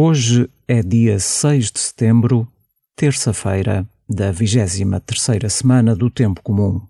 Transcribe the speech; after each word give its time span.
Hoje 0.00 0.48
é 0.68 0.80
dia 0.80 1.18
6 1.18 1.72
de 1.72 1.80
setembro, 1.80 2.46
terça-feira 2.94 3.84
da 4.08 4.30
23 4.30 5.02
terceira 5.04 5.48
semana 5.48 5.96
do 5.96 6.08
Tempo 6.08 6.40
Comum. 6.40 6.80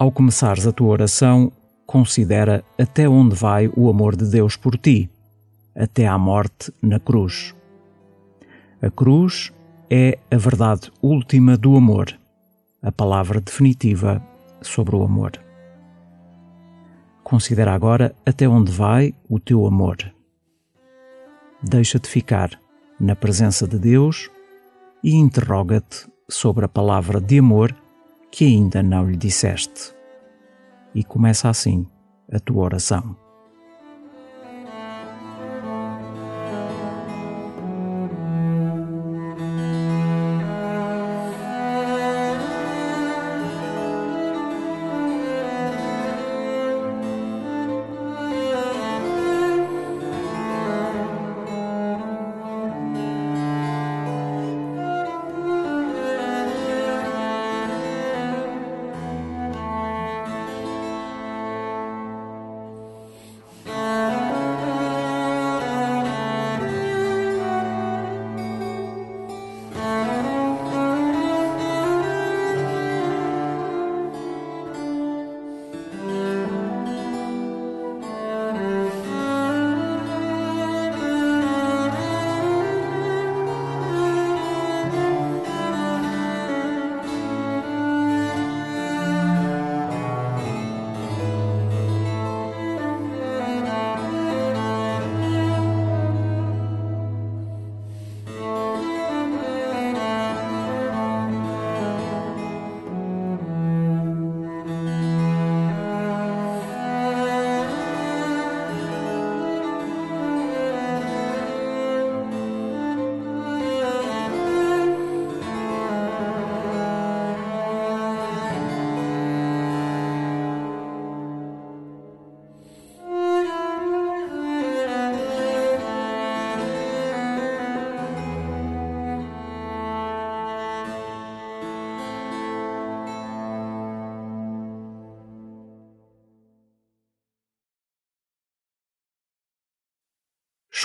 Ao 0.00 0.10
começares 0.10 0.66
a 0.66 0.72
tua 0.72 0.88
oração, 0.88 1.52
considera 1.84 2.64
até 2.78 3.06
onde 3.06 3.36
vai 3.36 3.70
o 3.76 3.90
amor 3.90 4.16
de 4.16 4.24
Deus 4.24 4.56
por 4.56 4.78
ti, 4.78 5.10
até 5.76 6.06
à 6.06 6.16
morte 6.16 6.72
na 6.80 6.98
cruz. 6.98 7.54
A 8.80 8.90
cruz 8.90 9.52
é 9.90 10.18
a 10.30 10.38
verdade 10.38 10.90
última 11.02 11.54
do 11.54 11.76
amor, 11.76 12.18
a 12.80 12.90
palavra 12.90 13.42
definitiva 13.42 14.22
sobre 14.62 14.96
o 14.96 15.02
amor. 15.02 15.32
Considera 17.22 17.74
agora 17.74 18.16
até 18.24 18.48
onde 18.48 18.72
vai 18.72 19.14
o 19.28 19.38
teu 19.38 19.66
amor. 19.66 19.98
Deixa-te 21.62 22.08
ficar 22.08 22.58
na 22.98 23.14
presença 23.14 23.68
de 23.68 23.78
Deus 23.78 24.30
e 25.04 25.14
interroga-te 25.14 26.10
sobre 26.26 26.64
a 26.64 26.68
palavra 26.68 27.20
de 27.20 27.38
amor 27.38 27.76
que 28.30 28.44
ainda 28.44 28.82
não 28.82 29.08
lhe 29.08 29.16
disseste. 29.16 29.94
E 30.94 31.04
começa 31.04 31.48
assim 31.48 31.86
a 32.32 32.38
tua 32.38 32.64
oração. 32.64 33.16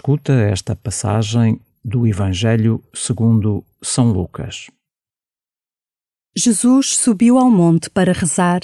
Escuta 0.06 0.34
esta 0.34 0.76
passagem 0.76 1.60
do 1.84 2.06
Evangelho 2.06 2.80
segundo 2.94 3.66
São 3.82 4.12
Lucas. 4.12 4.70
Jesus 6.38 6.96
subiu 6.96 7.40
ao 7.40 7.50
monte 7.50 7.90
para 7.90 8.14
rezar 8.14 8.62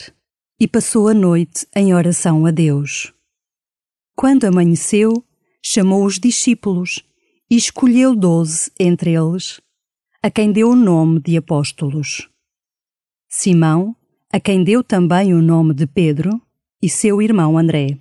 e 0.59 0.67
passou 0.67 1.07
a 1.07 1.15
noite 1.15 1.67
em 1.75 1.95
oração 1.95 2.45
a 2.45 2.51
Deus. 2.51 3.11
Quando 4.15 4.45
amanheceu, 4.45 5.25
chamou 5.65 6.05
os 6.05 6.19
discípulos 6.19 7.03
e 7.49 7.55
escolheu 7.55 8.15
doze 8.15 8.71
entre 8.79 9.15
eles, 9.15 9.59
a 10.21 10.29
quem 10.29 10.51
deu 10.51 10.69
o 10.69 10.75
nome 10.75 11.19
de 11.21 11.37
apóstolos. 11.37 12.29
Simão, 13.27 13.95
a 14.31 14.39
quem 14.39 14.63
deu 14.63 14.83
também 14.83 15.33
o 15.33 15.41
nome 15.41 15.73
de 15.73 15.87
Pedro, 15.87 16.39
e 16.79 16.87
seu 16.87 17.19
irmão 17.19 17.57
André. 17.57 17.97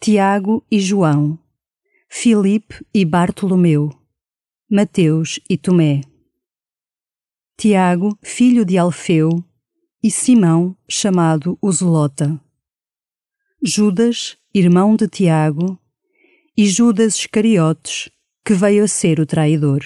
Tiago 0.00 0.64
e 0.70 0.78
João 0.78 1.36
Filipe 2.08 2.84
e 2.94 3.04
Bartolomeu, 3.04 3.90
Mateus 4.70 5.38
e 5.50 5.58
Tomé, 5.58 6.00
Tiago, 7.58 8.18
filho 8.22 8.64
de 8.64 8.78
Alfeu, 8.78 9.44
e 10.02 10.10
Simão, 10.10 10.76
chamado 10.88 11.58
o 11.60 11.72
Judas, 13.62 14.36
irmão 14.54 14.94
de 14.94 15.08
Tiago, 15.08 15.78
e 16.56 16.66
Judas 16.66 17.16
Iscariotes, 17.16 18.08
que 18.44 18.54
veio 18.54 18.84
a 18.84 18.88
ser 18.88 19.18
o 19.18 19.26
traidor. 19.26 19.82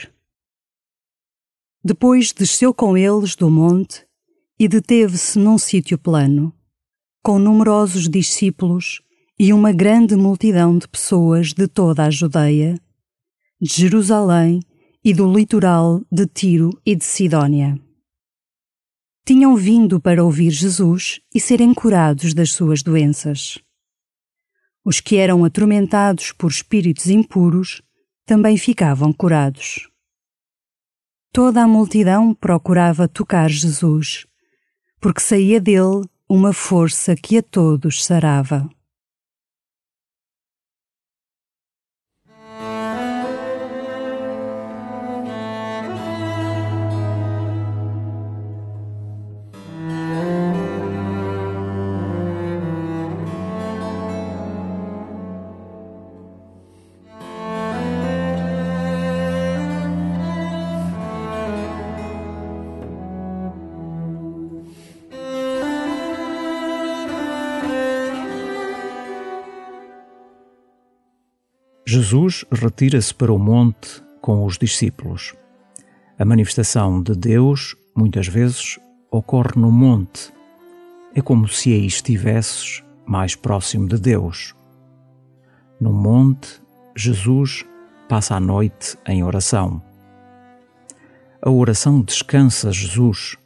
Depois 1.82 2.32
desceu 2.32 2.75
com 2.75 2.96
eles 2.96 3.34
do 3.34 3.50
monte 3.50 4.06
e 4.58 4.69
deteve-se 4.69 5.38
num 5.38 5.56
sítio 5.56 5.96
plano, 5.96 6.52
com 7.23 7.38
numerosos 7.38 8.08
discípulos 8.08 9.02
e 9.42 9.54
uma 9.54 9.72
grande 9.72 10.14
multidão 10.16 10.76
de 10.76 10.87
pessoas 10.87 11.54
de 11.54 11.66
toda 11.66 12.04
a 12.04 12.10
Judeia, 12.10 12.78
de 13.58 13.75
Jerusalém 13.75 14.60
e 15.02 15.14
do 15.14 15.32
litoral 15.32 16.02
de 16.12 16.26
Tiro 16.26 16.78
e 16.84 16.94
de 16.94 17.06
Sidónia. 17.06 17.81
Tinham 19.25 19.56
vindo 19.56 19.98
para 19.98 20.22
ouvir 20.22 20.50
Jesus 20.50 21.22
e 21.34 21.40
serem 21.40 21.72
curados 21.72 22.34
das 22.34 22.52
suas 22.52 22.82
doenças. 22.82 23.58
Os 24.84 25.00
que 25.00 25.16
eram 25.16 25.42
atormentados 25.42 26.32
por 26.32 26.50
espíritos 26.50 27.06
impuros 27.06 27.81
também 28.26 28.58
ficavam 28.58 29.10
curados. 29.10 29.88
Toda 31.32 31.62
a 31.62 31.66
multidão 31.66 32.34
procurava 32.34 33.08
tocar 33.08 33.48
Jesus, 33.48 34.26
porque 35.00 35.22
saía 35.22 35.58
dele 35.58 36.06
uma 36.28 36.52
força 36.52 37.16
que 37.16 37.38
a 37.38 37.42
todos 37.42 38.04
sarava. 38.04 38.69
Jesus 71.92 72.44
retira-se 72.52 73.12
para 73.12 73.32
o 73.32 73.38
monte 73.38 74.00
com 74.20 74.44
os 74.44 74.56
discípulos. 74.56 75.34
A 76.16 76.25
manifestação 76.25 77.02
de 77.02 77.16
Deus, 77.16 77.75
muitas 77.96 78.28
vezes, 78.28 78.78
ocorre 79.10 79.54
no 79.56 79.72
monte. 79.72 80.32
É 81.16 81.20
como 81.20 81.48
se 81.48 81.72
aí 81.72 81.84
estivesses 81.84 82.84
mais 83.04 83.34
próximo 83.34 83.88
de 83.88 83.98
Deus. 83.98 84.54
No 85.81 85.92
monte, 85.92 86.62
Jesus 86.94 87.66
passa 88.08 88.37
a 88.37 88.40
noite 88.40 88.96
em 89.04 89.25
oração. 89.25 89.82
A 91.42 91.50
oração 91.50 92.02
descansa 92.02 92.70
Jesus. 92.70 93.37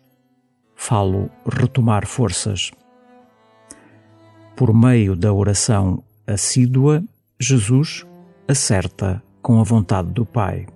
Falo 0.76 1.30
retomar 1.50 2.06
forças. 2.06 2.72
Por 4.54 4.74
meio 4.74 5.16
da 5.16 5.32
oração 5.32 6.04
assídua, 6.26 7.02
Jesus 7.40 8.04
acerta 8.46 9.22
com 9.42 9.60
a 9.60 9.64
vontade 9.64 10.10
do 10.10 10.24
Pai. 10.24 10.66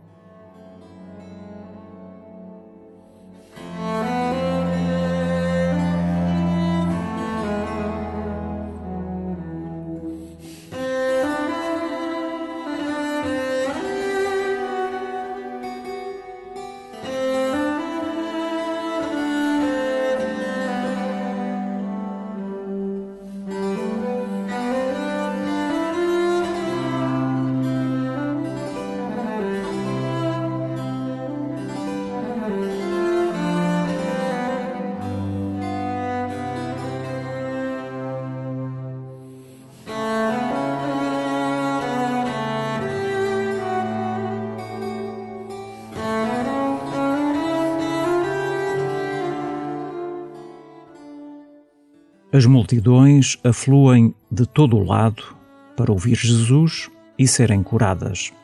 As 52.30 52.44
multidões 52.44 53.38
afluem 53.42 54.14
de 54.30 54.44
todo 54.44 54.76
o 54.76 54.84
lado 54.84 55.34
para 55.75 55.90
ouvir 55.90 56.14
Jesus 56.14 56.90
e 57.19 57.26
serem 57.26 57.62
curadas. 57.62 58.34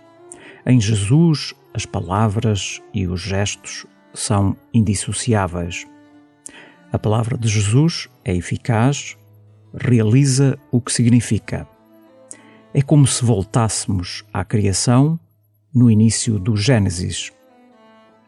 Em 0.64 0.80
Jesus, 0.80 1.54
as 1.74 1.84
palavras 1.84 2.80
e 2.94 3.06
os 3.06 3.20
gestos 3.20 3.84
são 4.14 4.56
indissociáveis. 4.72 5.86
A 6.90 6.98
palavra 6.98 7.36
de 7.36 7.46
Jesus 7.46 8.08
é 8.24 8.34
eficaz, 8.34 9.18
realiza 9.74 10.58
o 10.72 10.80
que 10.80 10.90
significa. 10.90 11.68
É 12.72 12.80
como 12.80 13.06
se 13.06 13.22
voltássemos 13.22 14.24
à 14.32 14.46
criação 14.46 15.20
no 15.74 15.90
início 15.90 16.38
do 16.38 16.56
Gênesis. 16.56 17.30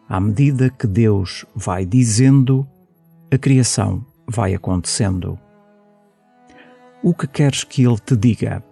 À 0.06 0.20
medida 0.20 0.68
que 0.68 0.86
Deus 0.86 1.46
vai 1.54 1.86
dizendo, 1.86 2.68
a 3.32 3.38
criação 3.38 4.04
vai 4.28 4.54
acontecendo. 4.54 5.38
O 7.06 7.14
que 7.14 7.28
queres 7.28 7.62
que 7.62 7.84
ele 7.86 7.98
te 7.98 8.16
diga? 8.16 8.64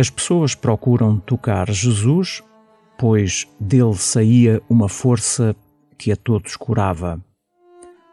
As 0.00 0.08
pessoas 0.08 0.54
procuram 0.54 1.18
tocar 1.18 1.68
Jesus, 1.72 2.40
pois 2.96 3.48
dele 3.58 3.96
saía 3.96 4.62
uma 4.70 4.88
força 4.88 5.56
que 5.98 6.12
a 6.12 6.16
todos 6.16 6.54
curava. 6.54 7.20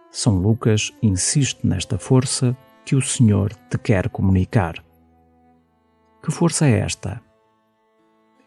São 0.10 0.36
Lucas 0.40 0.92
insiste 1.04 1.60
nesta 1.64 2.00
força 2.00 2.58
que 2.84 2.96
o 2.96 3.02
Senhor 3.02 3.54
te 3.70 3.78
quer 3.78 4.10
comunicar. 4.10 4.84
Que 6.24 6.32
força 6.32 6.66
é 6.66 6.80
esta? 6.80 7.22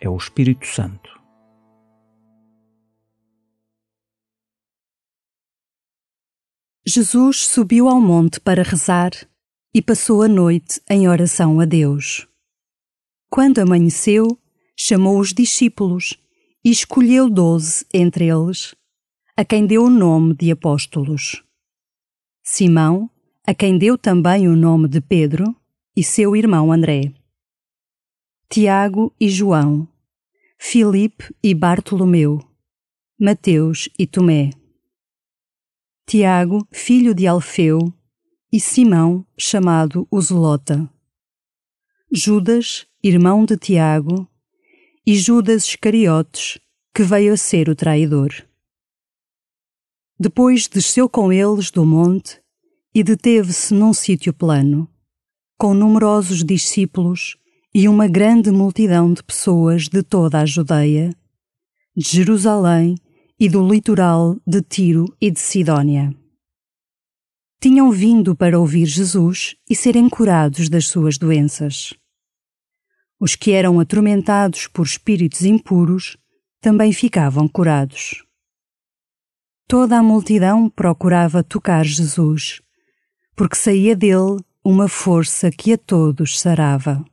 É 0.01 0.09
o 0.09 0.17
Espírito 0.17 0.67
Santo. 0.67 1.17
Jesus 6.85 7.47
subiu 7.47 7.89
ao 7.89 8.01
monte 8.01 8.41
para 8.41 8.63
rezar 8.63 9.11
e 9.73 9.81
passou 9.81 10.23
a 10.23 10.29
noite 10.29 10.81
em 10.91 11.09
oração 11.09 11.61
a 11.61 11.65
Deus. 11.65 12.28
Quando 13.31 13.59
amanheceu, 13.59 14.39
chamou 14.77 15.19
os 15.19 15.33
discípulos 15.33 16.17
e 16.65 16.71
escolheu 16.71 17.29
doze 17.29 17.85
entre 17.93 18.29
eles, 18.29 18.75
a 19.37 19.45
quem 19.45 19.67
deu 19.67 19.85
o 19.85 19.91
nome 19.91 20.35
de 20.35 20.51
apóstolos. 20.51 21.45
Simão, 22.43 23.11
a 23.47 23.55
quem 23.55 23.79
deu 23.79 23.99
também 23.99 24.49
o 24.49 24.57
nome 24.57 24.89
de 24.89 25.01
Pedro, 25.01 25.55
e 25.95 26.03
seu 26.03 26.35
irmão 26.35 26.73
André. 26.73 27.13
Tiago 28.49 29.15
e 29.21 29.29
João, 29.29 29.87
Filipe 30.59 31.35
e 31.43 31.55
Bartolomeu, 31.55 32.41
Mateus 33.21 33.89
e 33.99 34.07
Tomé. 34.07 34.51
Tiago, 36.07 36.67
filho 36.71 37.15
de 37.15 37.27
Alfeu, 37.27 37.93
e 38.51 38.59
Simão, 38.59 39.27
chamado 39.37 40.09
o. 40.11 40.21
Judas, 42.11 42.88
irmão 43.03 43.45
de 43.45 43.57
Tiago, 43.57 44.29
e 45.07 45.15
Judas 45.17 45.65
Iscariotes, 45.65 46.59
que 46.95 47.03
veio 47.03 47.33
a 47.33 47.37
ser 47.37 47.69
o 47.69 47.77
traidor. 47.77 48.31
Depois 50.19 50.67
desceu 50.67 51.09
com 51.09 51.33
eles 51.33 51.71
do 51.71 51.87
monte 51.87 52.41
e 52.95 53.05
deteve-se 53.05 53.73
num 53.73 53.95
sítio 53.95 54.33
plano, 54.35 54.91
com 55.57 55.73
numerosos 55.73 56.43
discípulos 56.45 57.37
e 57.73 57.89
uma 57.89 58.09
grande 58.09 58.51
multidão 58.51 59.13
de 59.13 59.23
pessoas 59.23 59.89
de 59.89 60.03
toda 60.03 60.41
a 60.41 60.47
Judeia, 60.47 61.15
de 61.97 62.09
Jerusalém 62.09 62.97
e 63.39 63.49
do 63.49 63.67
litoral 63.67 64.37
de 64.45 64.61
Tiro 64.61 65.05
e 65.21 65.31
de 65.31 65.39
Sidónia. 65.39 66.13
Tinham 67.61 67.91
vindo 67.91 68.35
para 68.35 68.59
ouvir 68.59 68.87
Jesus 68.87 69.55
e 69.71 69.77
serem 69.77 70.09
curados 70.09 70.69
das 70.69 70.87
suas 70.87 71.17
doenças. 71.17 71.95
Os 73.21 73.35
que 73.35 73.53
eram 73.53 73.81
atormentados 73.81 74.67
por 74.67 74.87
espíritos 74.87 75.43
impuros 75.43 76.17
também 76.61 76.93
ficavam 76.93 77.49
curados. 77.49 78.25
Toda 79.67 79.99
a 79.99 80.03
multidão 80.03 80.71
procurava 80.71 81.43
tocar 81.43 81.85
Jesus, 81.85 82.63
porque 83.37 83.57
saía 83.57 83.95
dele 83.95 84.39
uma 84.65 84.89
força 84.89 85.51
que 85.51 85.73
a 85.73 85.79
todos 85.79 86.41
sarava. 86.41 87.05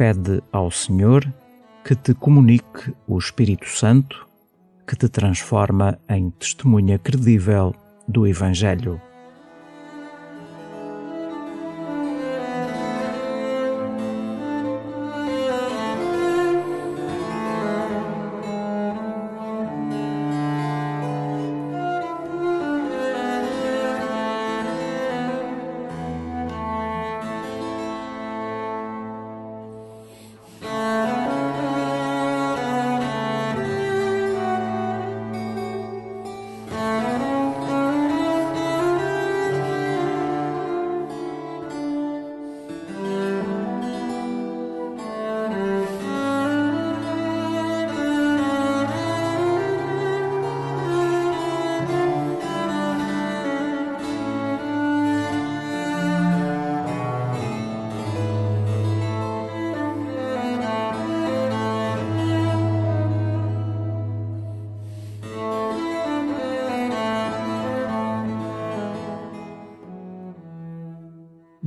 Pede 0.00 0.42
ao 0.50 0.70
Senhor 0.70 1.30
que 1.84 1.94
te 1.94 2.14
comunique 2.14 2.94
o 3.06 3.18
Espírito 3.18 3.68
Santo 3.68 4.26
que 4.86 4.96
te 4.96 5.10
transforma 5.10 5.98
em 6.08 6.30
testemunha 6.30 6.98
credível 6.98 7.74
do 8.08 8.26
Evangelho. 8.26 8.98